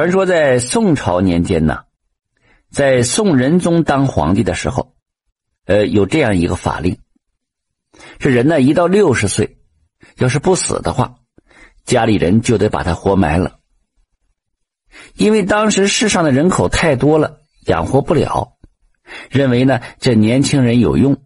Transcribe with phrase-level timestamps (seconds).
[0.00, 1.84] 传说在宋朝年间呢，
[2.70, 4.94] 在宋仁宗当皇帝的时候，
[5.66, 6.96] 呃，有这样一个法令：
[8.18, 9.58] 这人呢，一到六十岁，
[10.16, 11.16] 要是不死的话，
[11.84, 13.58] 家里人就得把他活埋了。
[15.16, 18.56] 因为当时世上的人口太多了，养活不了，
[19.28, 21.18] 认为呢，这年轻人有用，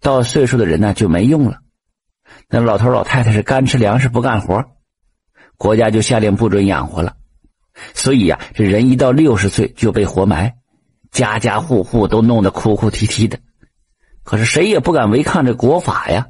[0.00, 1.60] 到岁数的人呢就没用了。
[2.48, 4.64] 那老头老太太是干吃粮食不干活，
[5.56, 7.14] 国家就下令不准养活了。
[7.94, 10.56] 所以呀，这人一到六十岁就被活埋，
[11.10, 13.38] 家家户户都弄得哭哭啼啼的。
[14.22, 16.28] 可是谁也不敢违抗这国法呀。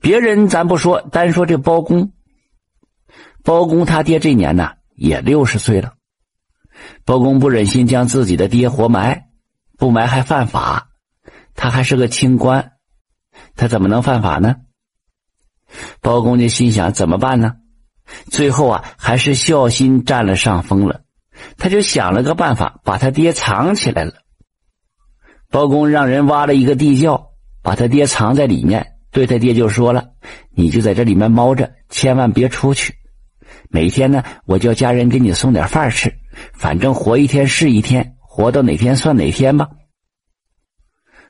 [0.00, 2.12] 别人咱不说，单说这包公，
[3.42, 5.94] 包公他爹这年呢也六十岁了。
[7.04, 9.28] 包公不忍心将自己的爹活埋，
[9.78, 10.90] 不埋还犯法，
[11.54, 12.72] 他还是个清官，
[13.54, 14.56] 他怎么能犯法呢？
[16.00, 17.56] 包公就心想怎么办呢？
[18.30, 21.02] 最后啊，还是孝心占了上风了，
[21.56, 24.14] 他就想了个办法，把他爹藏起来了。
[25.50, 27.30] 包公让人挖了一个地窖，
[27.62, 30.10] 把他爹藏在里面，对他爹就说了
[30.54, 32.94] ：“你就在这里面猫着，千万别出去。
[33.68, 36.14] 每天呢，我叫家人给你送点饭吃，
[36.52, 39.70] 反正活一天是一天，活到哪天算哪天吧。”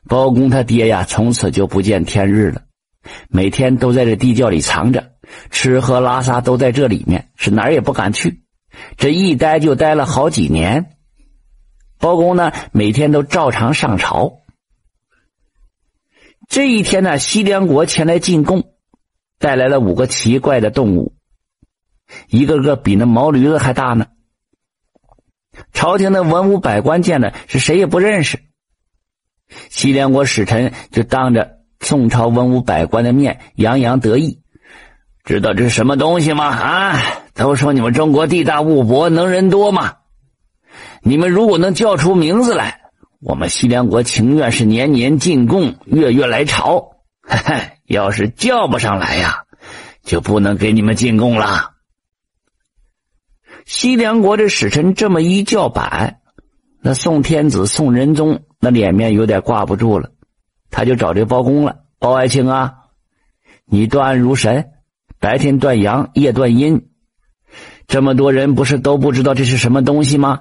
[0.08, 2.62] 包公他爹呀，从此就不见天日了，
[3.28, 5.12] 每天都在这地窖里藏着。
[5.50, 8.42] 吃喝拉撒都在这里面，是哪儿也不敢去。
[8.96, 10.96] 这一待就待了好几年。
[11.98, 14.42] 包公呢，每天都照常上朝。
[16.48, 18.72] 这一天呢，西凉国前来进贡，
[19.38, 21.14] 带来了五个奇怪的动物，
[22.28, 24.06] 一个个比那毛驴子还大呢。
[25.72, 28.38] 朝廷的文武百官见了，是谁也不认识。
[29.70, 34.40] 西凉国使臣就当着宋朝文武百官的面洋洋得意。
[35.24, 36.46] 知道这是什么东西吗？
[36.46, 37.02] 啊，
[37.34, 39.96] 都说你们中国地大物博，能人多嘛。
[41.02, 42.80] 你们如果能叫出名字来，
[43.20, 46.92] 我们西凉国情愿是年年进贡，月月来朝。
[47.22, 49.44] 嘿嘿，要是叫不上来呀，
[50.04, 51.72] 就不能给你们进贡了。
[53.64, 56.20] 西凉国这使臣这么一叫板，
[56.80, 60.10] 那宋天子宋仁宗那脸面有点挂不住了，
[60.70, 61.80] 他就找这包公了。
[61.98, 62.74] 包爱卿啊，
[63.64, 64.72] 你断案如神。
[65.18, 66.90] 白天断阳，夜断阴，
[67.86, 70.40] 这么多人不是都不知道这是什么东西吗？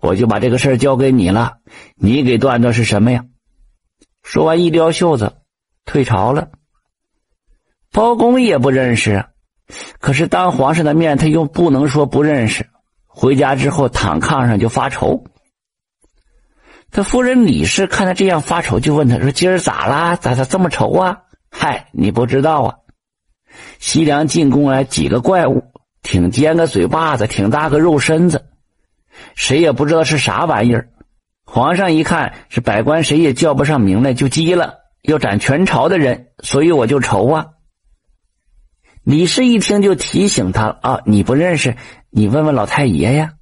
[0.00, 1.54] 我就把这个事儿交给你了，
[1.96, 3.24] 你给断断是什么呀？
[4.22, 5.34] 说完，一撩袖子，
[5.84, 6.50] 退朝了。
[7.90, 9.26] 包公也不认识，
[9.98, 12.68] 可是当皇上的面，他又不能说不认识。
[13.06, 15.24] 回家之后，躺炕上就发愁。
[16.92, 20.14] 他夫人李氏看他这样发愁，就问他说：“今儿咋啦？
[20.14, 22.74] 咋咋这么愁啊？”嗨，你不知道啊。
[23.78, 25.64] 西凉进宫来几个怪物，
[26.02, 28.44] 挺尖个嘴巴子，挺大个肉身子，
[29.34, 30.90] 谁也不知道是啥玩意儿。
[31.46, 37.46] 皇上一看是百官，谁也叫不上名来，就急了，要斩全朝的人，所以我就愁啊。
[39.02, 41.74] 李氏一听就提醒他啊，你不认识，
[42.10, 43.32] 你问问老太爷呀，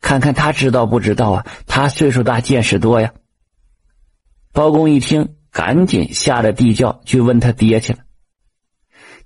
[0.00, 1.46] 看看他知道不知道啊？
[1.66, 3.12] 他岁数大，见识多呀。
[4.52, 8.00] 包公一听，赶紧下了地窖去问他爹去了。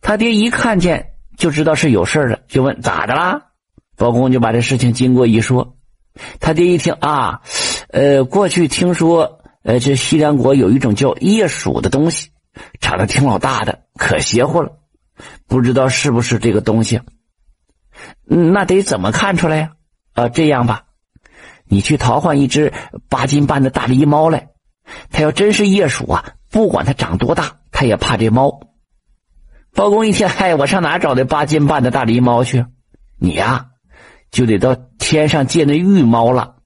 [0.01, 3.47] 他爹一看见就知道是有事了，就问咋的啦？
[3.97, 5.77] 包公就把这事情经过一说。
[6.41, 7.41] 他爹一听啊，
[7.89, 12.31] 呃，过去听说，呃，这西凉国有一种叫夜鼠的东西，
[12.81, 14.73] 长得挺老大的，可邪乎了，
[15.47, 17.01] 不知道是不是这个东西。
[18.25, 19.73] 那得怎么看出来呀？
[20.29, 20.85] 这样吧，
[21.65, 22.73] 你去淘换一只
[23.09, 24.49] 八斤半的大狸猫来，
[25.11, 28.61] 它要真是夜鼠啊，不管它长多大，它也怕这猫。
[29.75, 32.67] 包公一听，嗨，我上哪找那八斤半的大狸猫去？
[33.19, 33.69] 你呀，
[34.31, 36.57] 就得到天上借那玉猫了。